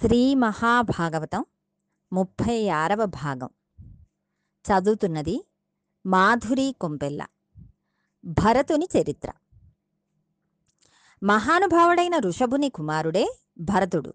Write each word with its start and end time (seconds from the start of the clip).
శ్రీ 0.00 0.34
మహాభాగవతం 0.34 1.44
ముప్పై 2.12 2.68
ఆరవ 2.68 3.04
భాగం. 3.04 3.48
చదువుతున్నది 4.46 5.46
మాధురి 6.06 6.74
కొంపెల్ల. 6.80 7.26
భరతుని 8.24 8.88
చరిత్ర. 8.98 9.32
మహానుభావుడైన 11.22 12.18
ఋషభుని 12.18 12.68
కుమారుడే 12.68 13.36
భరతుడు. 13.58 14.14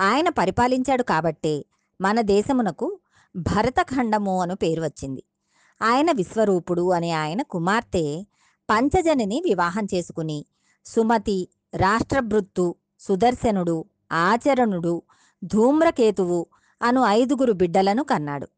ఆయన 0.00 0.28
పరిపాలించాడు 0.28 1.02
కాబట్టే 1.02 1.64
మన 2.00 2.20
దేశమునకు 2.20 2.98
భరతఖండము 3.36 4.42
అను 4.42 4.54
పేరు 4.54 4.82
వచ్చింది. 4.82 5.24
ఆయన 5.82 6.12
విశ్వరూపుడు 6.12 6.92
అనే 6.92 7.10
ఆయన 7.10 7.42
కుమార్తె 7.42 8.24
పంచజనిని 8.70 9.42
వివాహం 9.44 9.86
చేసుకుని 9.94 10.46
సుమతి 10.84 11.48
రాష్ట్రభృత్తు 11.76 12.74
సుదర్శనుడు 13.00 13.84
ఆచరణుడు 14.12 15.02
ధూమ్రకేతువు 15.44 16.46
అను 16.82 17.04
ఐదుగురు 17.06 17.52
బిడ్డలను 17.52 18.04
కన్నాడు. 18.04 18.48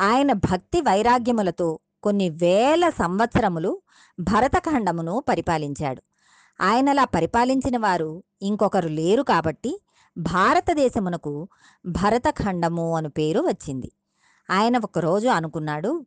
ఆయన 0.00 0.32
భక్తి 0.32 0.80
వైరాగ్యములతో 0.80 1.78
కొన్ని 2.02 2.30
వేల 2.30 2.90
సంవత్సరములు 2.90 3.82
భరతఖండమును 4.20 5.22
పరిపాలించాడు. 5.28 6.02
ఆయనలా 6.60 7.04
పరిపాలించిన 7.04 7.78
వారు 7.78 8.22
ఇంకొకరు 8.42 8.88
లేరు 8.88 9.22
కాబట్టి 9.22 9.80
భారతదేశమునకు 10.18 11.48
భరతఖండము 11.86 12.96
అను 12.96 13.08
పేరు 13.08 13.40
వచ్చింది. 13.40 13.92
ఆయన 14.50 14.78
ఒకరోజు 14.78 15.28
అనుకున్నాడు 15.28 16.06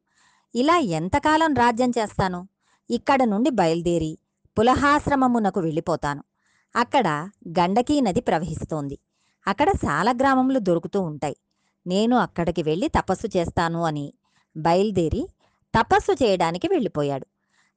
ఇలా 0.56 0.78
ఎంతకాలం 0.78 1.54
రాజ్యం 1.54 1.90
చేస్తాను? 1.90 2.48
ఇక్కడ 2.90 3.24
నుండి 3.24 3.50
బయలుదేరి 3.50 4.18
పులహాశ్రమమునకు 4.60 5.60
వెళ్ళిపోతాను. 5.60 6.24
అక్కడ 6.76 7.08
గండకీ 7.60 8.02
నది 8.02 8.22
ప్రవహిస్తోంది. 8.22 9.00
అక్కడ 9.48 9.72
సాలగ్రామములు 9.86 10.60
దొరుకుతూ 10.60 11.02
ఉంటాయి. 11.02 11.36
నేను 11.88 12.16
అక్కడికి 12.16 12.64
వెళ్ళి 12.64 12.88
తపస్సు 12.88 13.28
చేస్తాను 13.38 13.84
అని 13.84 14.14
బయలుదేరి 14.58 15.24
తపస్సు 15.74 16.24
చేయడానికి 16.24 16.68
వెళ్ళిపోయాడు. 16.68 17.26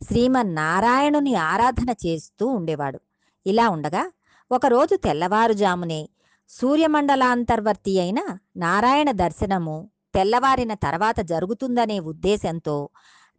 శ్రీమన్నారాయణుని 0.03 1.35
ఆరాధన 1.35 1.91
చేస్తూ 2.07 2.47
ఉండేవాడు. 2.47 3.01
ఇలా 3.47 3.69
ఉండగా 3.69 4.03
ఒకరోజు 4.51 4.95
తెల్లవారుజామునే 4.97 6.09
సూర్యమండలాంతర్వర్తి 6.49 8.01
అయిన 8.01 8.21
నారాయణ 8.57 9.11
దర్శనము 9.11 9.91
తెల్లవారిన 10.15 10.75
తర్వాత 10.75 11.21
జరుగుతుందనే 11.21 11.99
ఉద్దేశంతో 11.99 12.77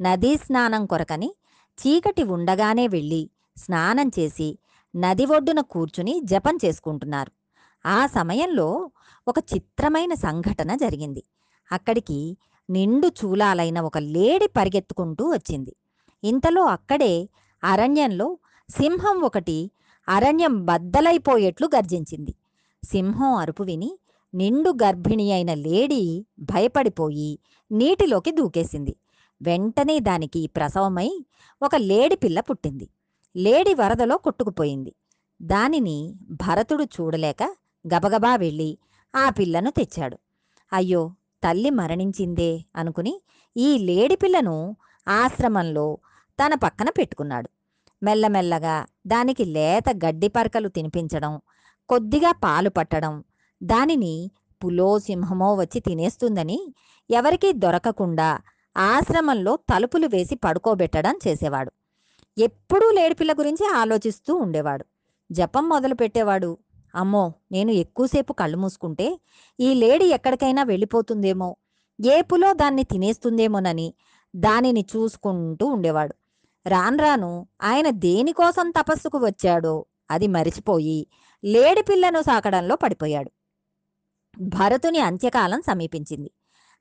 నదీ 0.02 0.38
స్నానం 0.38 0.86
కొరకని 0.86 1.30
చీకటి 1.78 2.24
ఉండగానే 2.24 2.88
వెళ్ళి 2.88 3.30
స్నానం 3.58 4.12
చేసి 4.20 4.50
నది 4.96 5.26
ఒడ్డున 5.26 5.60
కూర్చుని 5.60 6.22
జపం 6.24 6.58
చేసుకుంటున్నారు. 6.66 7.32
ఆ 7.86 8.06
సమయంలో 8.06 8.92
ఒక 9.28 9.36
చిత్రమైన 9.40 10.14
సంఘటన 10.14 10.76
జరిగింది. 10.76 11.24
అక్కడికి 11.72 12.38
నిండు 12.70 13.08
చూలాలైన 13.08 13.82
ఒక 13.82 13.98
లేడి 13.98 14.48
పరిగెత్తుకుంటూ 14.48 15.32
వచ్చింది. 15.32 15.76
ఇంతలో 16.24 16.64
అక్కడే 16.66 17.30
అరణ్యంలో 17.64 18.38
సింహం 18.70 19.22
ఒకటి 19.22 19.72
అరణ్యం 20.10 20.66
బద్దలైపోయేట్లు 20.66 21.70
గర్జించింది. 21.76 22.36
సింహం 22.86 23.34
అరుపు 23.34 23.64
విని 23.64 24.00
నిండు 24.36 24.70
గర్భిణి 24.70 25.32
అయిన 25.32 25.54
లేడీ 25.54 26.26
భయపడిపోయి 26.40 27.40
నీటిలోకి 27.72 28.32
దూకేసింది. 28.32 28.96
వెంటనే 29.42 30.00
దానికి 30.00 30.48
ప్రసవమై 30.48 31.26
ఒక 31.62 31.76
లేడి 31.76 32.16
పిల్ల 32.16 32.40
పుట్టింది. 32.40 32.90
లేడి 33.36 33.74
వరదలో 33.74 34.18
కొట్టుకుపోయింది. 34.18 34.96
దానిని 35.42 36.14
భరతుడు 36.32 36.84
చూడలేక 36.84 37.44
గబగబా 37.86 38.36
వెళ్ళి 38.36 38.78
ఆ 39.16 39.30
పిల్లను 39.30 39.72
తెచ్చాడు. 39.72 40.18
అయ్యో 40.74 41.14
తల్లి 41.44 41.70
మరణించిందే 41.70 42.66
అనుకుని 42.76 43.22
ఈ 43.58 43.78
లేడి 43.78 44.16
పిల్లను 44.16 44.78
ఆశ్రమంలో 45.08 45.98
తన 46.40 46.54
పక్కన 46.54 46.90
పెట్టుకున్నాడు. 46.90 47.50
మెల్లమెల్లగా 48.04 48.86
దానికి 49.08 49.46
లేత 49.46 49.90
గడ్డి 50.06 50.28
పరకలు 50.28 50.68
తినిపించడం 50.68 51.42
కొద్దిగా 51.90 52.32
పాలు 52.32 52.70
పట్టడం 52.70 53.24
దానిని 53.64 54.32
పులో 54.64 55.00
సింహమో 55.00 55.56
వచ్చి 55.56 55.80
తినేస్తుందని 55.80 56.74
ఎవరికీ 57.10 57.54
దొరకకుండా 57.54 58.40
ఆశ్రమంలో 58.78 59.56
తలుపులు 59.56 60.08
వేసి 60.08 60.36
పడుకోబెట్టడం 60.36 61.20
చేసేవాడు. 61.28 61.72
ఎప్పుడూ 62.40 62.92
లేడిపిల్ల 62.92 63.34
గురించి 63.34 63.70
ఆలోచిస్తూ 63.76 64.36
ఉండేవాడు. 64.36 64.86
జపం 65.32 65.70
మొదలు 65.70 65.96
పెట్టేవాడు 65.96 66.58
అమ్మో 66.96 67.34
నేను 67.52 67.72
ఎక్కువసేపు 67.72 68.34
కళ్ళు 68.34 68.58
మూసుకుంటే 68.58 69.20
ఈ 69.60 69.74
లేడీ 69.74 70.06
ఎక్కడికైనా 70.06 70.64
వెళ్ళిపోతుందేమో 70.64 71.56
ఏపులో 72.06 72.54
దాన్ని 72.54 72.84
తినేస్తుందేమోనని 72.84 73.94
దానిని 74.36 74.86
చూసుకుంటూ 74.96 75.66
ఉండేవాడు. 75.66 76.16
రాను 76.68 77.48
ఆయన 77.62 77.90
దేనికోసం 77.90 78.72
తపస్సుకు 78.72 79.18
వచ్చాడో 79.18 79.86
అది 80.12 80.28
మరిచిపోయి 80.28 81.08
లేడి 81.44 81.82
పిల్లను 81.82 82.22
సాకడంలో 82.22 82.76
పడిపోయాడు. 82.76 83.32
భరతుని 84.40 85.00
అంత్యకాలం 85.00 85.62
సమీపించింది. 85.62 86.32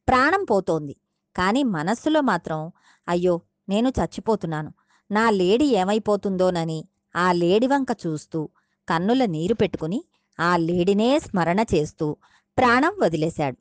ప్రాణం 0.09 0.45
పోతోంది. 0.45 0.97
కానీ 1.37 1.63
మనస్సులో 1.63 2.21
మాత్రం 2.21 2.73
అయ్యో 3.09 3.41
నేను 3.69 3.89
చచ్చిపోతున్నాను. 3.89 4.73
నా 5.11 5.31
లేడి 5.31 5.65
ఏమైపోతుందోనని 5.65 6.85
ఆ 7.17 7.33
లేడి 7.33 7.67
వంక 7.67 7.87
చూస్తూ 8.07 8.49
కన్నుల 8.89 9.25
నీరు 9.25 9.55
పెట్టుకుని 9.55 10.05
ఆ 10.41 10.57
లేడినే 10.57 11.19
స్మరణ 11.19 11.65
చేస్తూ 11.75 12.17
ప్రాణం 12.59 12.93
వదిలేశాడు. 13.01 13.57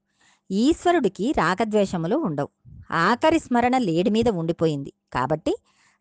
ఈశ్వరుడికి 0.51 1.31
రాగద్వేషములు 1.31 2.15
ఉండవు. 2.15 2.49
ఆఖరి 2.91 3.39
స్మరణ 3.39 3.77
లేడి 3.77 4.09
మీద 4.09 4.29
ఉండిపోయింది. 4.29 4.93
కాబట్టి 5.13 5.55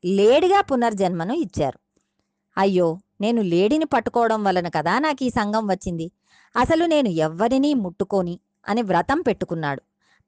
లేడిగా 0.04 0.60
పునర్జన్మను 0.60 1.32
ఇచ్చారు. 1.32 1.78
అయ్యో 2.58 3.00
నేను 3.20 3.42
లేడిని 3.42 3.84
పట్టుకోవడం 3.84 4.44
వలన 4.44 4.68
కదా 4.68 4.98
నాకు 4.98 5.24
ఈ 5.24 5.30
సంఘం 5.30 5.66
వచ్చింది? 5.66 6.10
అసలు 6.56 6.84
నేను 6.84 7.08
ఎవ్వరినీ 7.08 7.74
ముట్టుకోని 7.74 8.40
అని 8.68 8.82
వ్రతం 8.82 9.20
పెట్టుకున్నాడు. 9.20 9.82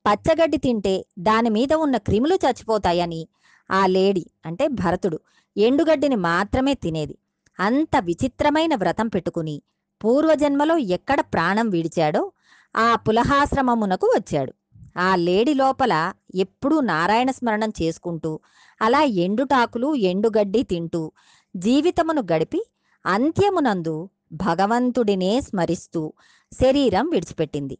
పచ్చగడ్డి 0.07 0.57
తింటే 0.57 1.05
దాని 1.19 1.51
మీద 1.51 1.73
ఉన్న 1.73 1.97
క్రిములు 1.97 2.35
చచ్చిపోతాయని 2.35 3.29
ఆ 3.71 3.87
లేడి 3.87 4.27
అంటే 4.47 4.69
భరతుడు 4.69 5.21
ఎండుగడ్డిని 5.57 6.17
మాత్రమే 6.17 6.75
తినేది. 6.75 7.19
అంత 7.61 7.97
విచిత్రమైన 8.01 8.75
వ్రతం 8.75 9.09
పెట్టుకుని 9.09 9.63
పూర్వజన్మలో 10.05 10.77
ఎక్కడ 10.77 11.21
ప్రాణం 11.21 11.69
విడిచాడో 11.69 12.33
ఆ 12.77 12.97
పులహాశ్రమమునకు 12.97 14.07
వచ్చాడు. 14.07 14.55
ఆ 14.99 15.15
లేడి 15.17 15.55
లోపల 15.55 16.13
ఎప్పుడూ 16.35 16.81
నారాయణ 16.81 17.31
స్మరణం 17.31 17.73
చేసుకుంటూ 17.83 18.41
అలా 18.83 19.03
ఎండుటాకులు 19.03 19.95
ఎండుగడ్డి 19.95 20.63
తింటూ 20.63 21.13
జీవితమును 21.57 22.23
గడిపి 22.33 22.61
అంత్యమునందు 23.07 24.09
భగవంతుడినే 24.33 25.41
స్మరిస్తూ 25.41 26.13
శరీరం 26.53 27.09
విడిచిపెట్టింది. 27.09 27.79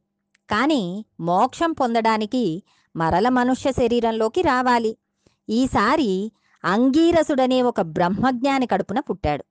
కానీ 0.51 1.05
మోక్షం 1.21 1.73
పొందడానికి 1.73 2.63
మరల 2.97 3.29
మనుష్య 3.29 3.73
శరీరంలోకి 3.73 4.43
రావాలి. 4.43 4.97
ఈసారి 5.51 6.33
అంగీరసుడనే 6.65 7.63
ఒక 7.63 7.81
బ్రహ్మజ్ఞాని 7.81 8.67
కడుపున 8.67 9.01
పుట్టాడు. 9.01 9.45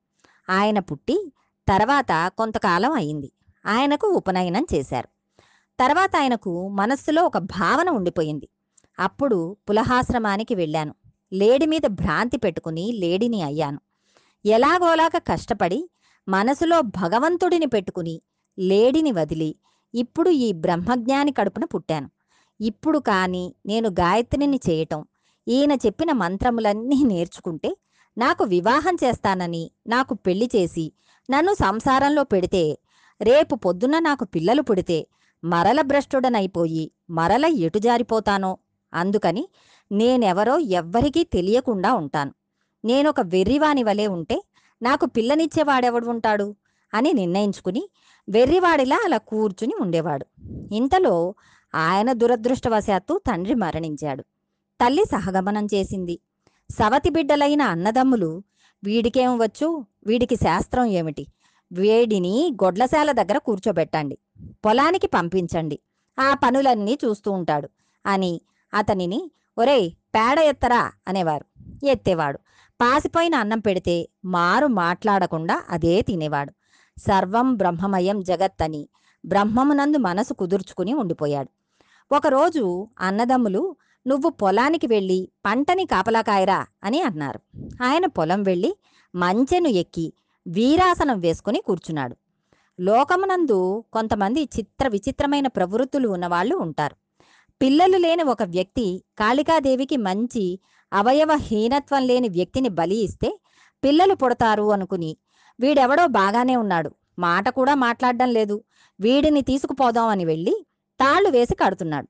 ఆయన 0.50 0.80
పుట్టి 0.80 1.34
తర్వాత 1.68 2.32
కొంతకాలం 2.38 2.92
అయింది. 2.92 3.32
ఆయనకు 3.66 4.08
ఉపనయనం 4.08 4.68
చేశారు. 4.74 5.08
తర్వాత 5.80 6.12
ఆయనకు 6.18 6.68
మనస్సులో 6.68 7.24
ఒక 7.24 7.38
భావన 7.38 7.90
ఉండిపోయింది. 7.90 8.50
అప్పుడు 9.00 9.58
పులహాశ్రమానికి 9.70 10.56
వెళ్ళాను. 10.56 10.96
లేడి 11.34 11.66
మీద 11.66 11.82
భ్రాంతి 11.88 12.38
పెట్టుకుని 12.38 12.92
లేడిని 12.92 13.42
అయ్యాను. 13.42 13.80
ఎలాగోలాగా 14.46 15.20
కష్టపడి 15.20 15.90
మనసులో 16.30 16.82
భగవంతుడిని 16.82 17.66
పెట్టుకుని 17.66 18.22
లేడిని 18.60 19.12
వదిలి 19.12 19.56
ఇప్పుడు 19.96 20.30
ఈ 20.30 20.54
బ్రహ్మజ్ఞాని 20.54 21.32
కడుపున 21.32 21.66
పుట్టాను. 21.66 22.10
ఇప్పుడు 22.62 23.00
కానీ 23.00 23.56
నేను 23.66 23.90
గాయత్రిని 23.90 24.60
చేయటం 24.70 25.06
ఈయన 25.48 25.72
చెప్పిన 25.72 26.12
మంత్రములన్నీ 26.12 27.04
నేర్చుకుంటే 27.04 27.78
నాకు 28.18 28.44
వివాహం 28.44 28.98
చేస్తానని 29.04 29.72
నాకు 29.88 30.14
పెళ్ళి 30.14 30.50
చేసి 30.56 30.94
నన్ను 31.30 31.54
సంసారంలో 31.54 32.24
పెడితే 32.24 32.80
రేపు 33.22 33.56
పొద్దున్న 33.56 34.00
నాకు 34.00 34.26
పిల్లలు 34.26 34.62
పుడితే 34.62 35.08
మరల 35.44 35.82
భ్రష్టుడనైపోయి 35.82 36.92
మరల 37.10 37.46
ఎటు 37.46 37.80
జారిపోతానో? 37.80 38.58
అందుకని 38.94 39.50
నేనెవరో 39.92 40.60
ఎవ్వరికీ 40.60 41.24
తెలియకుండా 41.24 41.94
ఉంటాను. 41.94 42.34
నేనొక 42.86 43.22
వెర్రివాని 43.22 43.84
వలె 43.84 44.08
ఉంటే 44.08 44.44
నాకు 44.82 45.06
పిల్లనిచ్చేవాడెవడు 45.06 46.08
ఉంటాడు? 46.08 46.56
అని 46.94 47.14
నిర్ణయించుకుని 47.14 47.90
వెర్రివాడిలా 48.30 49.02
అలా 49.06 49.18
కూర్చుని 49.18 49.74
ఉండేవాడు. 49.82 50.26
ఇంతలో 50.74 51.36
ఆయన 51.76 52.14
దురదృష్టవశాత్తు 52.14 53.22
తండ్రి 53.28 53.54
మరణించాడు. 53.54 54.26
తల్లి 54.82 55.06
సహగమనం 55.06 55.66
చేసింది. 55.66 56.20
సవతి 56.70 57.10
బిడ్డలైన 57.10 57.62
అన్నదమ్ములు 57.62 58.44
వీడికేం 58.84 59.38
వచ్చు? 59.38 59.86
వీడికి 60.08 60.36
శాస్త్రం 60.36 60.86
ఏమిటి? 60.86 61.28
వేడిని 61.72 62.58
గొడ్లశాల 62.64 63.12
దగ్గర 63.12 63.38
కూర్చోబెట్టండి. 63.38 64.18
పొలానికి 64.66 65.08
పంపించండి. 65.08 65.80
ఆ 66.20 66.34
పనులన్నీ 66.34 66.98
చూస్తూ 67.06 67.32
ఉంటాడు 67.32 67.70
అని 68.06 68.42
అతనిని 68.74 69.32
ఒరేయ్ 69.58 69.92
పేడ 69.92 70.40
ఎత్తరా 70.40 70.92
అనేవారు. 71.08 71.46
ఎత్తేవాడు. 71.86 72.38
పాసిపోయిన 72.82 73.36
అన్నం 73.36 73.60
పెడితే 73.60 74.10
మారు 74.26 74.68
మాట్లాడకుండా 74.68 75.64
అదే 75.70 76.02
తినేవాడు. 76.02 76.54
సర్వం 77.00 77.56
బ్రహ్మమయం 77.56 78.24
జగత్ 78.24 78.64
అని 78.64 78.90
బ్రహ్మమునందు 79.26 79.98
మనసు 79.98 80.34
కుదుర్చుకుని 80.34 80.94
ఉండిపోయాడు. 80.94 81.50
ఒకరోజు 82.16 82.88
అన్నదమ్ములు 83.00 83.76
నువ్వు 84.08 84.30
పొలానికి 84.30 84.88
వెళ్ళి 84.88 85.30
పంటని 85.46 85.86
కాపలాకాయరా 85.86 86.66
అని 86.84 87.02
అన్నారు. 87.02 87.40
ఆయన 87.84 88.06
పొలం 88.06 88.44
వెళ్ళి 88.44 88.76
మంచెను 89.16 89.68
ఎక్కి 89.68 90.14
వీరాసనం 90.48 91.20
వేసుకుని 91.20 91.62
కూర్చున్నాడు. 91.66 92.16
లోకమునందు 92.80 93.84
కొంతమంది 93.94 94.44
చిత్ర 94.44 94.88
విచిత్రమైన 94.88 95.48
ప్రవృత్తులు 95.48 96.10
ఉన్నవాళ్ళు 96.10 96.56
ఉంటారు. 96.56 96.96
పిల్లలు 97.62 97.98
లేని 97.98 98.24
ఒక 98.24 98.44
వ్యక్తి 98.44 99.04
కాళికాదేవికి 99.20 99.98
మంచి 99.98 100.60
అవయవ 100.94 101.36
హీనత్వం 101.36 102.08
లేని 102.08 102.30
వ్యక్తిని 102.30 102.70
బలి 102.70 102.98
ఇస్తే 102.98 103.40
పిల్లలు 103.84 104.16
పుడతారు 104.16 104.72
అనుకుని 104.72 105.18
వీడెవడో 105.60 106.08
బాగానే 106.08 106.56
ఉన్నాడు. 106.56 106.92
మాట 107.20 107.50
కూడా 107.50 107.76
మాట్లాడడం 107.76 108.30
లేదు. 108.34 108.64
వీడిని 109.00 109.42
తీసుకుపోదాం 109.42 110.08
అని 110.08 110.26
వెళ్ళి 110.26 110.67
తాళ్ళు 111.00 111.30
వేసి 111.30 111.56
కడుతున్నాడు. 111.56 112.08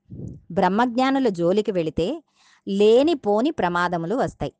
బ్రహ్మజ్ఞానుల 0.52 1.28
జోలికి 1.28 1.72
వెళితే 1.72 2.24
లేని 2.68 3.14
పోని 3.14 3.52
ప్రమాదములు 3.52 4.16
వస్తాయి. 4.16 4.54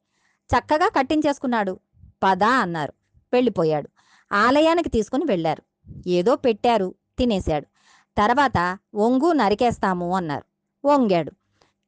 చక్కగా 0.50 0.90
కట్టించేసుకున్నాడు. 0.90 1.80
పద 2.24 2.44
అన్నారు. 2.44 2.94
వెళ్ళిపోయాడు. 3.34 3.90
ఆలయానికి 4.32 4.90
తీసుకుని 4.90 5.26
వెళ్ళారు. 5.26 5.64
ఏదో 6.08 6.36
పెట్టారు. 6.36 6.96
తినేశాడు. 7.20 7.66
తర్వాత 8.18 8.78
ఒంగు 8.96 9.34
నరికేస్తాము 9.34 10.16
అన్నారు. 10.16 10.46
వంగాడు 10.88 11.32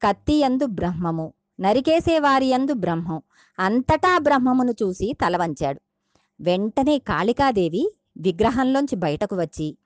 కత్తి 0.01 0.33
యందు 0.33 0.65
బ్రహ్మము 0.65 1.33
నరికేసేవారి 1.59 2.45
యందు 2.45 2.73
బ్రహ్మం. 2.73 3.21
అంతటా 3.59 4.17
బ్రహ్మమును 4.17 4.71
చూసి 4.71 5.13
తల 5.13 5.37
వంచాడు. 5.37 5.81
వెంటనే 6.41 6.99
కాళికాదేవి 6.99 7.95
విగ్రహంలోంచి 8.17 8.95
బయటకు 8.95 9.35
వచ్చి 9.35 9.77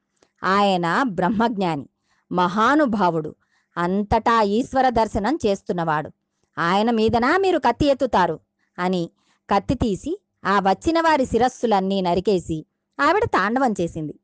ఆయన 0.44 1.04
బ్రహ్మజ్ఞాని. 1.04 1.90
మహానుభావుడు. 2.34 3.36
అంతటా 3.78 4.42
ఈశ్వర 4.42 4.90
దర్శనం 4.90 5.40
చేస్తున్నవాడు. 5.46 6.12
ఆయన 6.58 6.92
మీదనా 6.92 7.38
మీరు 7.38 7.60
కత్తి 7.60 7.86
ఎత్తుతారు? 7.86 8.40
అని 8.80 9.10
కత్తి 9.50 9.76
తీసి 9.76 10.22
ఆ 10.46 10.60
వచ్చిన 10.60 11.02
వారి 11.02 11.26
శిరస్సులన్నీ 11.26 12.02
నరికేసి 12.02 12.66
ఆవిడ 13.02 13.24
తాండవం 13.24 13.74
చేసింది. 13.82 14.20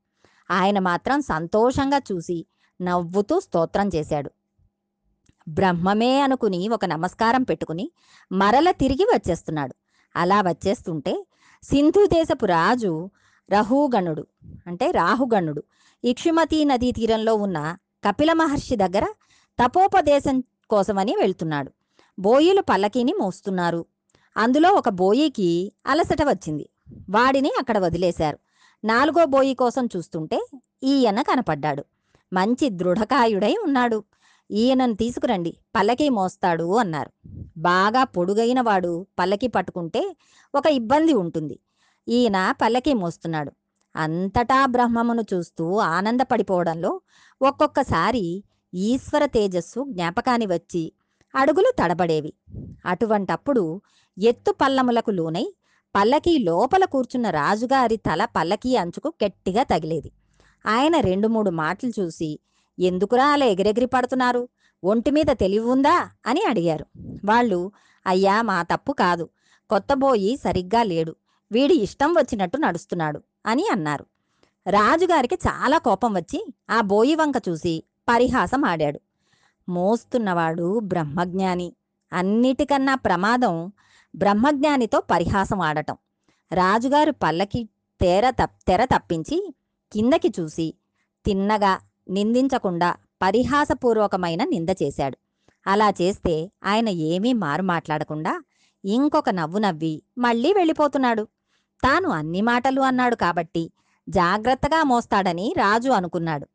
ఆయన 0.51 0.79
మాత్రం 0.79 1.21
సంతోషంగా 1.21 2.01
చూసి 2.11 2.45
నవ్వుతూ 2.81 3.39
స్తోత్రం 3.39 3.89
చేశాడు. 3.95 4.31
బ్రహ్మమే 5.47 6.19
అనుకుని 6.19 6.69
ఒక 6.69 6.85
నమస్కారం 6.85 7.43
పెట్టుకుని 7.43 7.91
మరల 8.31 8.71
తిరిగి 8.71 9.03
వచ్చేస్తున్నాడు. 9.03 9.75
అలా 10.15 10.41
వచ్చేస్తుంటే 10.41 11.25
సింధు 11.63 12.05
దేశపు 12.05 12.45
రాజు 12.45 13.09
రహుగణుడు 13.51 14.27
అంటే 14.67 14.91
రాహుగణుడు 14.91 15.63
ఇక్షుమతి 16.03 16.65
నదీ 16.65 16.91
తీరంలో 16.91 17.35
ఉన్న 17.35 17.77
కపిల 18.07 18.33
మహర్షి 18.33 18.75
దగ్గర 18.75 19.05
తపోపదేశం 19.63 20.43
కోసమని 20.69 21.15
వెళ్తున్నాడు. 21.15 21.71
బోయిలు 22.19 22.61
పల్లకీని 22.61 23.13
మోస్తున్నారు. 23.13 23.85
అందులో 24.37 24.73
ఒక 24.73 24.89
బోయికి 24.89 25.71
అలసట 25.87 26.21
వచ్చింది. 26.23 26.69
వాడిని 27.09 27.51
అక్కడ 27.59 27.79
వదిలేశారు. 27.79 28.39
నాలుగో 28.83 29.25
బోయి 29.25 29.53
కోసం 29.53 29.89
చూస్తుంటే 29.97 30.47
ఈయన 30.83 31.21
కనపడ్డాడు. 31.21 31.85
మంచి 32.33 32.69
దృఢకాయుడై 32.69 33.55
ఉన్నాడు. 33.63 34.03
ఈయనను 34.51 34.93
తీసుకురండి 34.93 35.57
పల్లకి 35.75 36.09
మోస్తాడు 36.09 36.77
అన్నారు. 36.77 37.29
బాగా 37.57 38.03
పొడుగైన 38.03 38.61
వాడు 38.61 39.07
పల్లకి 39.19 39.47
పట్టుకుంటే 39.47 40.15
ఒక 40.55 40.67
ఇబ్బంది 40.67 41.13
ఉంటుంది. 41.13 41.59
ఈయన 42.07 42.53
పల్లకి 42.61 42.93
మోస్తున్నాడు. 42.93 43.51
అంతటా 43.99 44.65
బ్రహ్మమును 44.65 45.23
చూస్తూ 45.33 45.77
ఆనందపడిపోవడంలో 45.77 47.01
ఒక్కొక్కసారి 47.41 48.43
ఈశ్వర 48.73 49.25
తేజస్సు 49.25 49.85
జ్ఞాపకాన్ని 49.89 50.45
వచ్చి 50.45 50.93
అడుగులు 51.35 51.73
తడబడేవి. 51.79 52.33
అటువంటప్పుడు 52.85 53.81
ఎత్తు 54.17 54.51
పల్లములకు 54.51 55.11
లోనై 55.11 55.55
పల్లకీ 55.95 56.37
లోపల 56.37 56.85
కూర్చున్న 56.85 57.29
రాజుగారి 57.29 57.97
తల 57.97 58.25
పల్లకీ 58.25 58.75
అంచుకు 58.75 59.13
గట్టిగా 59.25 59.63
తగిలేది. 59.63 60.11
ఆయన 60.65 60.99
రెండు 60.99 61.27
మూడు 61.27 61.49
మాటలు 61.49 61.91
చూసి 61.99 62.39
ఎందుకురా 62.79 63.25
అలా 63.25 63.45
ఎగిరెగిరి 63.45 63.85
పడుతున్నారు? 63.85 64.49
ఒంటి 64.83 65.11
మీద 65.11 65.25
తెలివి 65.31 65.65
ఉందా? 65.65 66.09
అని 66.25 66.43
అడిగారు. 66.47 66.85
వాళ్ళు 67.25 67.71
అయ్యా 68.07 68.41
మా 68.41 68.63
తప్పు 68.63 68.91
కాదు. 68.91 69.29
కొత్తబోయి 69.69 70.37
సరిగ్గా 70.37 70.83
లేడు. 70.83 71.15
వీడి 71.51 71.81
ఇష్టం 71.81 72.13
వచ్చినట్టు 72.13 72.57
నడుస్తున్నాడు. 72.57 73.21
అని 73.45 73.67
అన్నారు. 73.71 74.05
రాజుగారికి 74.69 75.35
చాలా 75.35 75.77
కోపం 75.77 76.13
వచ్చి 76.13 76.53
ఆ 76.69 76.81
బోయి 76.81 77.15
వంక 77.15 77.33
చూసి 77.49 77.83
పరిహాసం 78.09 78.65
ఆడాడు. 78.65 78.99
మోస్తున్నవాడు 79.69 80.79
బ్రహ్మజ్ఞాని. 80.79 81.75
అన్నిటికన్నా 82.13 82.95
ప్రమాదం 82.95 83.71
బ్రహ్మజ్ఞానితో 84.15 84.99
పరిహాసం 85.11 85.61
ఆడటం. 85.61 85.97
రాజుగారు 86.53 87.11
పల్లకి 87.11 87.69
తెర 88.01 88.29
తప్ 88.29 88.65
తెర 88.67 88.85
తప్పించి 88.85 89.55
కిందకి 89.91 90.33
చూసి 90.39 90.73
తిన్నగా 91.25 91.79
నిందించకుండా 92.09 92.95
పరిహాసపూర్వకమైన 93.21 94.43
నింద 94.43 94.69
చేశాడు. 94.83 95.17
అలా 95.67 95.89
చేస్తే 95.89 96.51
ఆయన 96.65 96.89
ఏమీ 96.89 97.33
మారు 97.33 97.63
మాట్లాడకుండా 97.63 98.43
ఇంకొక 98.85 99.29
నవ్వు 99.29 99.59
నవ్వి 99.59 100.03
మళ్ళీ 100.17 100.53
వెళ్ళిపోతున్నాడు. 100.53 101.27
తాను 101.83 102.09
అన్ని 102.09 102.41
మాటలు 102.41 102.81
అన్నాడు 102.81 103.15
కాబట్టి 103.15 103.71
జాగ్రత్తగా 104.09 104.83
మోస్తాడని 104.83 105.53
రాజు 105.57 105.89
అనుకున్నాడు. 105.89 106.47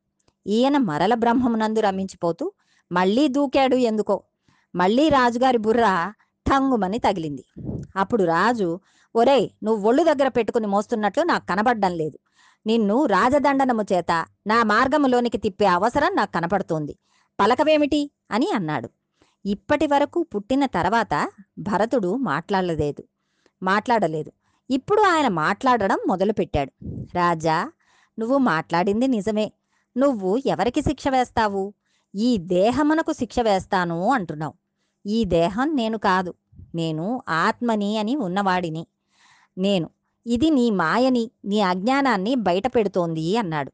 ఈయన 0.47 0.77
మరల 0.77 1.15
బ్రహ్మమునందు 1.15 1.81
రమించిపోతూ 1.81 2.53
మళ్ళీ 2.93 3.29
దూకాడు 3.29 3.77
ఎందుకో? 3.77 4.23
మళ్ళీ 4.77 5.09
రాజుగారి 5.09 5.59
బుర్ర 5.59 6.13
ఠంగుమని 6.51 6.99
తగిలింది. 6.99 7.45
అప్పుడు 7.97 8.25
రాజు 8.25 8.81
ఒరేయ్ 9.17 9.49
నువ్వు 9.65 9.89
ఒళ్ళు 9.89 10.05
దగ్గర 10.05 10.29
పెట్టుకుని 10.29 10.67
మోస్తున్నట్లు 10.67 11.23
నాకు 11.23 11.47
కనబడ్డం 11.47 11.93
లేదు. 11.93 12.19
నిన్ను 12.67 13.07
రాజదండనము 13.07 13.83
చేత 13.83 14.27
నా 14.47 14.63
మార్గములోనికి 14.63 15.39
తిప్పే 15.39 15.67
అవసరం 15.67 16.17
నాకు 16.17 16.33
కనపడుతోంది. 16.33 16.97
పలకవేమిటి? 17.41 18.11
అని 18.31 18.51
అన్నాడు. 18.51 18.91
ఇప్పటి 19.47 19.87
వరకు 19.87 20.23
పుట్టిన 20.23 20.67
తర్వాత 20.67 21.31
భరతుడు 21.59 22.17
మాట్లాడలేదు. 22.17 23.05
మాట్లాడలేదు. 23.63 24.33
ఇప్పుడు 24.71 25.01
ఆయన 25.01 25.29
మాట్లాడడం 25.29 25.99
మొదలుపెట్టాడు. 26.07 26.73
రాజా 27.15 27.73
నువ్వు 28.19 28.39
మాట్లాడింది 28.39 29.07
నిజమే. 29.07 29.53
నువ్వు 29.97 30.43
ఎవరికి 30.47 30.83
శిక్ష 30.83 31.09
వేస్తావు? 31.09 31.75
ఈ 32.15 32.37
దేహమునకు 32.37 33.13
శిక్ష 33.13 33.41
వేస్తాను 33.41 34.13
అంటున్నావు. 34.13 34.55
ఈ 35.07 35.25
దేహం 35.25 35.77
నేను 35.77 35.99
కాదు. 35.99 36.35
నేను 36.75 37.23
ఆత్మని 37.29 37.99
అని 37.99 38.17
ఉన్నవాడిని. 38.17 38.87
నేను 39.59 39.91
ఇది 40.27 40.51
నీ 40.51 40.71
మాయని 40.71 41.31
నీ 41.45 41.61
అజ్ఞానాన్ని 41.61 42.35
బయటపెడుతోంది 42.35 43.37
అన్నాడు. 43.37 43.73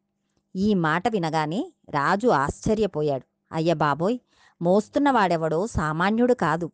ఈ 0.56 0.75
మాట 0.75 1.09
వినగానే 1.09 1.73
రాజు 1.90 2.28
ఆశ్చర్యపోయాడు. 2.28 3.54
అయ్య 3.54 3.75
బాబోయ్ 3.75 4.18
మోస్తున్నవాడెవడో 4.62 5.66
సామాన్యుడు 5.66 6.35
కాదు. 6.35 6.70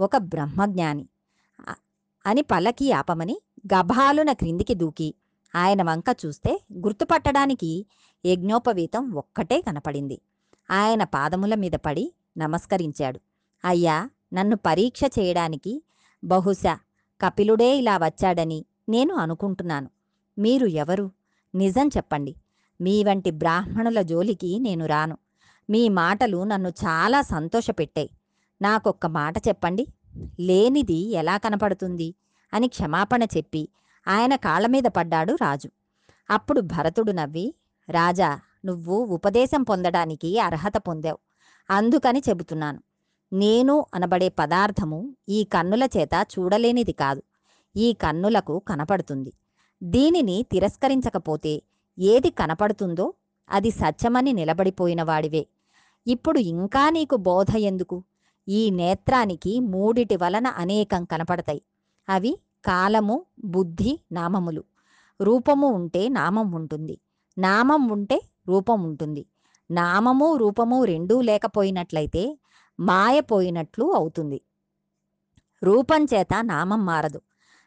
ఒక 0.00 0.16
బ్రహ్మజ్ఞాని. 0.16 1.08
అని 2.26 2.42
పలకి 2.42 2.92
ఆపమని 2.92 3.40
గభాలున 3.66 4.32
క్రిందికి 4.32 4.74
దూకి 4.74 5.14
ఆయన 5.54 5.82
వంక 5.82 6.04
చూస్తే 6.26 6.62
గుర్తుపట్టడానికి 6.72 7.86
యజ్ఞోపవీతం 8.26 9.12
ఒక్కటే 9.12 9.60
కనపడింది. 9.60 10.20
ఆయన 10.70 11.04
పాదముల 11.04 11.54
మీద 11.54 11.72
పడి 11.72 12.12
నమస్కరించాడు. 12.38 13.20
అయ్యా 13.64 14.10
నన్ను 14.34 14.56
పరీక్ష 14.56 15.00
చేయడానికి 15.18 15.82
బహుశా 16.24 16.78
కపిలుడే 17.20 17.76
ఇలా 17.76 17.96
వచ్చాడని 17.96 18.64
నేను 18.88 19.14
అనుకుంటున్నాను. 19.14 19.90
మీరు 20.38 20.66
ఎవరు? 20.66 21.10
నిజం 21.54 21.88
చెప్పండి. 21.88 22.34
మీ 22.80 23.04
వంటి 23.04 23.30
బ్రాహ్మణుల 23.30 24.02
జోలికి 24.02 24.58
నేను 24.58 24.86
రాను. 24.86 25.18
మీ 25.70 25.88
మాటలు 25.88 26.44
నన్ను 26.44 26.68
చాలా 26.68 27.22
సంతోషపెట్టాయి. 27.22 28.10
నాకొక్క 28.62 29.06
మాట 29.06 29.38
చెప్పండి. 29.48 29.86
లేనిది 30.40 31.10
ఎలా 31.10 31.36
కనపడుతుంది? 31.36 32.14
అని 32.54 32.68
క్షమాపణ 32.68 33.22
చెప్పి 33.22 33.68
ఆయన 34.08 34.34
కాళ్ళ 34.36 34.66
మీద 34.66 34.82
పడ్డాడు 34.82 35.32
రాజు. 35.32 35.70
అప్పుడు 36.30 36.60
భరతుడు 36.60 37.12
నవ్వి 37.12 37.54
రాజా 37.90 38.40
నువ్వు 38.64 39.04
ఉపదేశం 39.04 39.62
పొందడానికి 39.62 40.38
అర్హత 40.38 40.76
పొందావు. 40.76 41.18
అందుకని 41.70 42.22
చెబుతున్నాను. 42.28 42.82
నేను 43.32 43.86
అనబడే 43.94 44.28
పదార్థము 44.28 45.16
ఈ 45.28 45.44
కన్నుల 45.44 45.84
చేత 45.84 46.28
చూడలేనిది 46.38 46.92
కాదు. 46.92 47.22
ఈ 47.76 47.92
కన్నులకు 47.92 48.58
కనపడుతుంది. 48.58 49.32
దీనిని 49.82 50.46
తిరస్కరించకపోతే 50.52 51.62
ఏది 51.98 52.30
కనపడుతుందో 52.30 53.14
అది 53.50 53.70
సత్యమని 53.70 54.32
నిలబడిపోయిన 54.32 55.02
వాడివే. 55.02 55.46
ఇప్పుడు 56.06 56.38
ఇంకా 56.38 56.90
నీకు 56.90 57.16
బోధ 57.16 57.56
ఎందుకు? 57.56 58.04
ఈ 58.48 58.70
నేత్రానికి 58.70 59.60
మూడిటి 59.60 60.16
వలన 60.16 60.46
అనేకం 60.46 61.04
కనపడతాయి. 61.04 61.62
అవి 62.08 62.38
కాలము 62.64 63.24
బుద్ధి 63.44 64.00
నామములు. 64.12 64.64
రూపము 65.20 65.66
ఉంటే 65.66 66.08
నామం 66.08 66.52
ఉంటుంది. 66.52 66.98
నామం 67.38 67.88
ఉంటే 67.88 68.22
రూపం 68.48 68.82
ఉంటుంది. 68.82 69.26
నామము 69.70 70.36
రూపము 70.36 70.84
రెండూ 70.84 71.20
లేకపోయినట్లయితే 71.20 72.38
మాయపోయినట్లు 72.80 73.92
అవుతుంది. 73.94 74.40
రూపం 75.62 76.04
చేత 76.04 76.28
నామం 76.42 76.86
మారదు. 76.86 77.20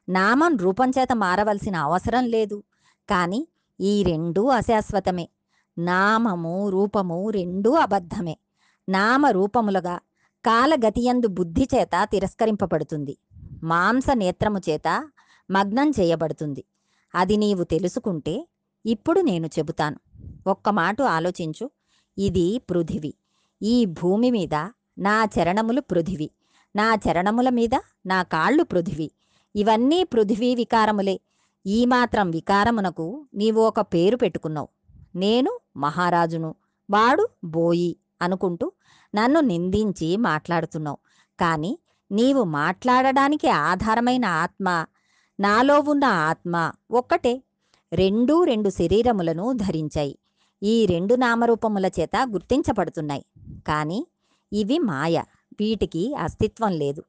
నామం 0.09 0.57
రూపం 0.57 0.89
చేత 0.89 1.07
మారవలసిన 1.13 1.75
అవసరం 1.75 2.25
లేదు. 2.25 2.63
కానీ 3.09 3.47
ఈ 3.79 4.03
రెండూ 4.03 4.47
అశాశ్వతమే. 4.47 5.29
నామము 5.77 6.69
రూపము 6.69 7.29
రెండూ 7.29 7.71
అబద్ధమే. 7.71 8.37
నామ 8.89 9.27
రూపములుగా 9.27 9.99
కాలగతియందు 10.45 11.27
బుద్ధి 11.27 11.67
చేత 11.75 12.07
తిరస్కరింపబడుతుంది. 12.11 13.17
మాంస 13.63 14.05
నేత్రము 14.13 14.59
చేత 14.69 15.09
మగ్నం 15.51 15.91
చేయబడుతుంది. 15.99 16.63
అది 17.15 17.37
నీవు 17.37 17.63
తెలుసుకుంటే 17.63 18.47
ఇప్పుడు 18.85 19.21
నేను 19.21 19.47
చెబుతాను. 19.47 19.99
ఒక్క 20.47 20.69
మాట 20.69 21.01
ఆలోచించు. 21.01 21.69
ఇది 22.17 22.61
పృథివి. 22.69 23.13
ఈ 23.61 23.85
భూమి 23.85 24.31
మీద 24.31 24.53
నా 24.99 25.23
చరణములు 25.23 25.81
పృథివి. 25.81 26.31
నా 26.75 26.95
చరణముల 26.95 27.49
మీద 27.49 27.75
నా 28.05 28.23
కాళ్ళు 28.23 28.63
పృథివి. 28.63 29.11
ఇవన్నీ 29.55 30.03
పృథివీ 30.03 30.55
వికారములే. 30.55 31.21
ఈ 31.65 31.85
మాత్రం 31.85 32.31
వికారమునకు 32.31 33.27
నీవు 33.33 33.61
ఒక 33.61 33.79
పేరు 33.79 34.17
పెట్టుకున్నావు. 34.17 34.67
నేను 35.15 35.59
మహారాజును. 35.77 36.55
వాడు 36.91 37.29
బోయి 37.43 37.97
అనుకుంటూ 38.21 38.71
నన్ను 39.15 39.39
నిందించి 39.39 40.17
మాట్లాడుతున్నావు. 40.17 40.97
కానీ 41.39 41.79
నీవు 42.11 42.43
మాట్లాడడానికి 42.43 43.49
ఆధారమైన 43.49 44.25
ఆత్మ 44.25 44.85
నాలో 45.39 45.79
ఉన్న 45.79 46.03
ఆత్మ 46.03 46.71
ఒక్కటే. 46.91 47.43
రెండూ 47.93 48.43
రెండు 48.43 48.69
శరీరములను 48.69 49.53
ధరించాయి. 49.53 50.19
ఈ 50.63 50.85
రెండు 50.85 51.15
నామరూపముల 51.15 51.85
చేత 51.85 52.15
గుర్తించబడుతున్నాయి. 52.29 53.25
కానీ 53.67 54.07
ఇవి 54.53 54.79
మాయ 54.79 55.23
వీటికి 55.59 56.15
అస్తిత్వం 56.15 56.71
లేదు. 56.71 57.03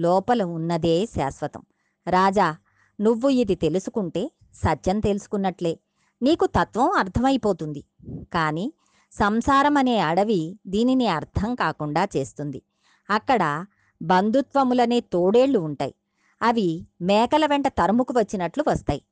లోపల 0.00 0.42
ఉన్నదే 0.42 1.06
శాశ్వతం. 1.06 1.62
రాజా 2.08 2.56
నువ్వు 3.00 3.28
ఇది 3.28 3.54
తెలుసుకుంటే 3.54 4.30
సత్యం 4.54 5.00
తెలుసుకున్నట్లే. 5.00 5.78
నీకు 6.22 6.46
తత్వం 6.46 6.92
అర్థమైపోతుంది. 6.92 7.84
కానీ 8.32 8.72
సంసారం 9.12 9.76
అనే 9.76 9.98
అడవి 9.98 10.58
దీనిని 10.66 11.06
అర్థం 11.06 11.54
కాకుండా 11.54 12.08
చేస్తుంది. 12.16 12.62
అక్కడ 13.10 13.64
బంధుత్వములనే 14.02 15.00
తోడేళ్ళు 15.00 15.58
ఉంటాయి. 15.58 15.94
అవి 16.42 16.86
మేకల 17.02 17.46
వెంట 17.46 17.68
తరుముకు 17.68 18.14
వచ్చినట్లు 18.18 18.64
వస్తాయి. 18.68 19.02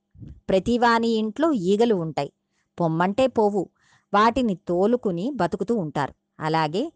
ప్రతివాని 0.49 1.09
ఇంట్లో 1.09 1.53
ఈగలు 1.53 1.95
ఉంటాయి. 1.95 2.33
పొమ్మంటే 2.81 3.27
పోవు. 3.27 3.69
వాటిని 4.15 4.55
తోలుకుని 4.55 5.31
బతుకుతూ 5.35 5.75
ఉంటారు. 5.75 6.15
అలాగే 6.41 6.93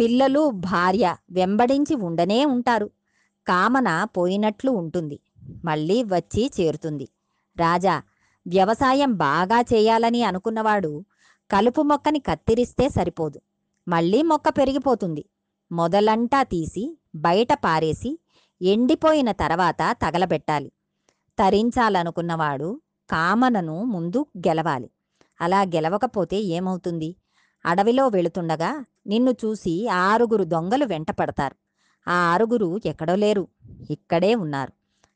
పిల్లలు 0.00 0.50
భార్య 0.50 1.16
వెంబడించి 1.30 1.94
ఉండనే 1.96 2.44
ఉంటారు. 2.44 2.90
కామన 3.46 4.04
పోయినట్లు 4.04 4.70
ఉంటుంది. 4.70 5.18
మళ్ళీ 5.64 6.02
వచ్చి 6.02 6.50
చేరుతుంది. 6.60 7.08
రాజా 7.56 8.02
వ్యవసాయం 8.46 9.14
బాగా 9.14 9.60
చేయాలని 9.60 10.22
అనుకున్నవాడు 10.22 11.04
కలుపు 11.50 11.82
మొక్కని 11.82 12.18
కత్తిరిస్తే 12.18 12.88
సరిపోదు. 12.88 13.40
మళ్ళీ 13.88 14.22
మొక్క 14.22 14.48
పెరిగిపోతుంది. 14.48 15.24
మొదలంటా 15.72 16.42
తీసి 16.42 16.98
బయట 17.14 17.52
పారేసి 17.52 18.18
ఎండిపోయిన 18.62 19.32
తర్వాత 19.32 19.96
తగలబెట్టాలి. 20.02 20.72
తరించాలనుకున్నవాడు 21.38 22.80
కామనను 23.10 23.84
ముందు 23.84 24.26
గెలవాలి. 24.38 24.90
అలా 25.40 25.62
గెలవకపోతే 25.62 26.36
ఏమవుతుంది? 26.40 27.16
అడవిలో 27.66 28.08
వెళుతుండగా 28.08 28.84
నిన్ను 29.06 29.30
చూసి 29.30 29.88
ఆరుగురు 29.88 30.44
దొంగలు 30.44 30.84
వెంటపడతారు 30.84 31.56
ఆ 32.08 32.12
ఆరుగురు 32.12 32.80
ఎక్కడో 32.86 33.14
లేరు. 33.14 33.48
ఇక్కడే 33.90 34.34
ఉన్నారు. 34.34 34.72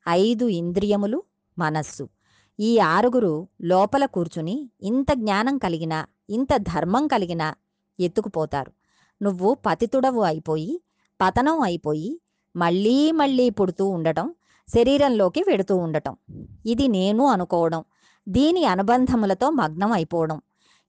ఐదు 0.09 0.45
ఇంద్రియములు 0.49 1.23
మనస్సు. 1.59 2.09
ఈ 2.61 2.79
ఆరుగురు 2.79 3.49
లోపల 3.63 4.05
కూర్చుని 4.07 4.71
ఇంత 4.83 5.07
జ్ఞానం 5.15 5.59
కలిగినా 5.59 6.07
ఇంత 6.31 6.57
ధర్మం 6.57 7.07
కలిగినా 7.07 7.55
ఎత్తుకుపోతారు. 8.01 8.73
నువ్వు 9.23 9.57
పతితుడవు 9.67 10.21
అయిపోయి 10.23 10.83
పతనం 11.21 11.61
అయిపోయి 11.61 12.21
మళ్ళీ 12.57 13.13
మళ్ళీ 13.13 13.51
పుడుతూ 13.51 13.89
ఉండటం 13.89 14.35
శరీరంలోకి 14.69 15.45
వెడుతూ 15.47 15.77
ఉండటం. 15.77 16.17
ఇది 16.67 16.89
నేను 16.89 17.27
అనుకోవడం 17.27 17.85
దీని 18.29 18.65
అనుబంధములతో 18.65 19.51
మగ్నం 19.51 19.93
అయిపోవడం 19.93 20.41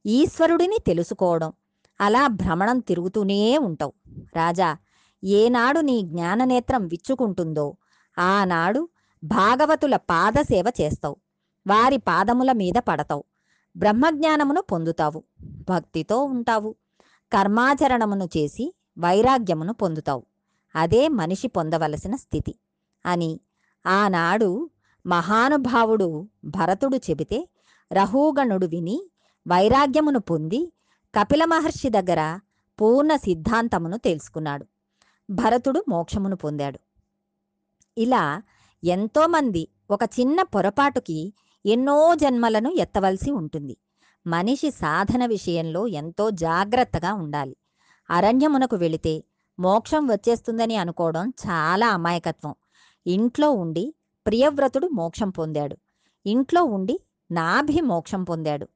ఈశ్వరుడిని 0.06 0.78
తెలుసుకోవడం. 0.88 1.54
అలా 2.02 2.28
భ్రమణం 2.28 2.80
తిరుగుతూనే 2.80 3.58
ఉంటావు. 3.58 3.94
రాజా 4.36 4.78
ఏనాడు 5.24 5.80
నీ 5.80 6.02
జ్ఞాననేత్రం 6.02 6.88
విచ్చుకుంటుందో 6.88 7.76
ఆనాడు 8.20 8.90
భాగవతుల 9.24 9.96
పాదసేవ 9.96 10.66
చేస్తావు. 10.82 11.16
వారి 11.68 11.98
పాదముల 11.98 12.52
మీద 12.52 12.74
పడతావు. 12.78 13.24
బ్రహ్మజ్ఞానమును 13.78 14.62
పొందుతావు. 14.62 15.24
భక్తితో 15.70 16.24
ఉంటావు. 16.24 16.76
కర్మాచరణమును 17.34 18.30
చేసి 18.38 18.74
వైరాగ్యమును 19.00 19.74
పొందుతావు. 19.74 20.26
అదే 20.76 21.08
మనిషి 21.08 21.48
పొందవలసిన 21.48 22.16
స్థితి. 22.16 22.56
అని 23.06 23.40
ఆనాడు 23.86 24.70
మహానుభావుడు 25.06 26.30
భరతుడు 26.46 26.98
చెబితే 26.98 27.50
రహూగణుడు 27.94 28.66
విని 28.66 29.10
వైరాగ్యమును 29.48 30.20
పొంది 30.20 30.74
కపిల 31.16 31.46
మహర్షి 31.46 31.90
దగ్గర 31.90 32.40
పూర్ణ 32.82 33.16
సిద్ధాంతమును 33.16 33.98
తెలుసుకున్నాడు. 33.98 34.66
భరతుడు 35.30 35.86
మోక్షమును 35.90 36.36
పొందాడు. 36.36 36.80
ఇలా 37.98 38.44
ఎంతోమంది 38.84 39.68
ఒక 39.92 40.00
చిన్న 40.04 40.42
పొరపాటుకి 40.42 41.34
ఎన్నో 41.66 42.16
జన్మలను 42.16 42.70
ఎత్తవలసి 42.70 43.32
ఉంటుంది. 43.32 43.78
మనిషి 44.28 44.72
సాధన 44.72 45.26
విషయంలో 45.26 45.88
ఎంతో 45.88 46.30
జాగ్రత్తగా 46.30 47.14
ఉండాలి. 47.14 47.56
అరణ్యమునకు 48.10 48.76
వెళితే 48.76 49.24
మోక్షం 49.60 50.08
వచ్చేస్తుందని 50.08 50.76
అనుకోవడం 50.76 51.30
చాలా 51.30 51.90
అమాయకత్వం. 51.90 52.56
ఇంట్లో 53.08 53.52
ఉండి 53.52 53.94
ప్రియవ్రతుడు 54.28 54.88
మోక్షం 54.88 55.30
పొందాడు. 55.30 55.78
ఇంట్లో 56.26 56.64
ఉండి 56.64 57.00
నాభి 57.32 57.82
మోక్షం 57.82 58.24
పొందాడు. 58.24 58.68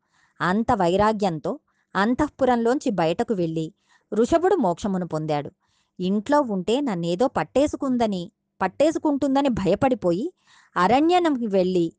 అంత 0.41 0.71
వైరాగ్యంతో 0.75 1.59
అంతఃపురంలోంచి 1.95 2.91
బయటకు 2.91 3.33
వెళ్ళి 3.33 3.73
ఋషభుడు 4.13 4.55
మోక్షమును 4.55 5.07
పొందాడు. 5.07 5.51
ఇంట్లో 5.99 6.41
ఉంటే 6.41 6.81
నన్నేదో 6.81 7.27
పట్టేసుకుందని 7.27 8.31
పట్టేసుకుంటుందని 8.61 9.49
భయపడిపోయి 9.49 10.33
అరణ్యనంకి 10.77 11.47
వెళ్ళి 11.47 11.93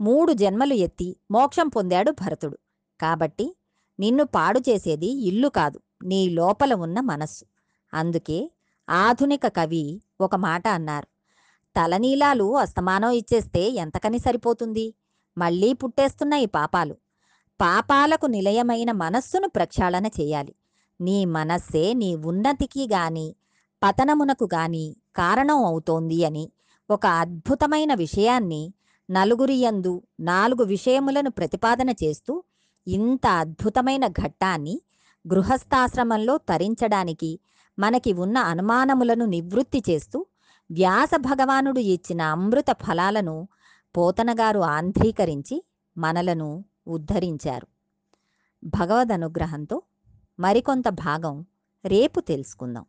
మూడు 0.00 0.32
జన్మలు 0.32 0.74
ఎత్తి 0.74 1.16
మోక్షం 1.30 1.68
పొందాడు 1.68 2.10
భరతుడు. 2.10 2.58
కాబట్టి 3.00 3.56
నిన్ను 4.00 4.24
పాడు 4.24 4.58
చేసేది 4.58 5.06
ఇల్లు 5.06 5.48
కాదు. 5.48 5.80
నీ 6.04 6.28
లోపల 6.28 6.74
ఉన్న 6.74 7.00
మనస్సు. 7.00 7.44
అందుకే 7.94 8.50
ఆధునిక 8.90 9.46
కవి 9.46 10.02
ఒక 10.20 10.34
మాట 10.36 10.68
అన్నారు. 10.68 11.06
తలనీలాలు 11.76 12.56
అస్తమానం 12.56 13.10
ఇచ్చేస్తే 13.10 13.70
ఎంతకని 13.70 14.18
సరిపోతుంది? 14.18 14.94
మళ్ళీ 15.38 15.72
పుట్టేస్తున్నాయి 15.72 16.46
పాపాలు. 16.46 16.94
పాపాలకు 17.60 18.26
నిలయమైన 18.26 18.92
మనస్సును 18.92 19.48
ప్రక్షాళన 19.48 20.06
చేయాలి. 20.06 20.54
నీ 21.00 21.24
మనస్సే 21.24 21.92
నీ 21.92 22.14
ఉన్నతికి 22.14 22.88
గాని 22.88 23.34
పతనమునకు 23.82 24.44
గాని 24.44 24.96
కారణం 25.16 25.64
అవుతోంది 25.64 26.24
అని 26.24 26.50
ఒక 26.90 27.06
అద్భుతమైన 27.06 27.94
విషయాన్ని 27.94 28.74
నలుగురి 29.10 29.54
యందు 29.54 30.02
నాలుగు 30.20 30.64
విషయములను 30.64 31.30
ప్రతిపాదన 31.30 31.90
చేస్తూ 31.90 32.42
ఇంత 32.86 33.26
అద్భుతమైన 33.26 34.06
ఘట్టాన్ని 34.06 34.80
గృహస్థాశ్రమంలో 35.28 36.38
తరించడానికి 36.38 37.40
మనకి 37.78 38.12
ఉన్న 38.12 38.38
అనుమానములను 38.38 39.24
నివృత్తి 39.24 39.82
చేస్తూ 39.90 40.26
వ్యాస 40.70 41.10
భగవానుడు 41.16 41.80
ఇచ్చిన 41.80 42.22
అమృత 42.22 42.66
ఫలాలను 42.72 43.48
పోతనగారు 43.96 44.60
ఆంధ్రీకరించి 44.60 45.64
మనలను 45.98 46.64
ఉద్ధరించారు. 46.86 47.66
భగవద్ 48.64 49.12
అనుగ్రహంతో 49.12 49.82
మరికొంత 50.40 50.88
భాగం 50.88 51.46
రేపు 51.84 52.20
తెలుసుకుందాం. 52.20 52.86